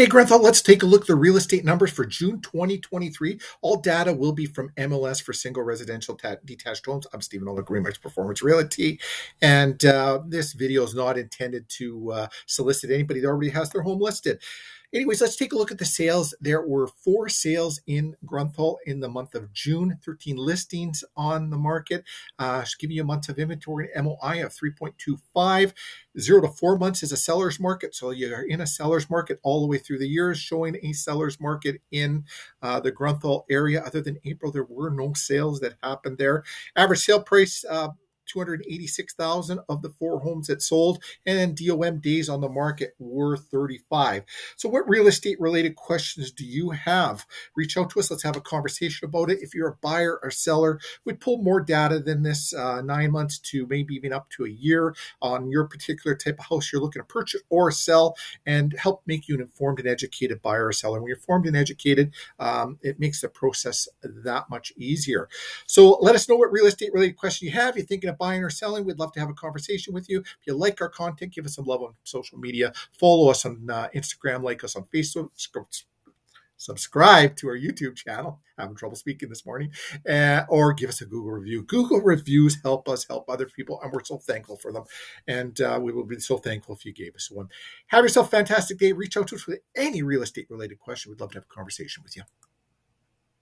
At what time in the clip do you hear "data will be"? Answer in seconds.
3.76-4.46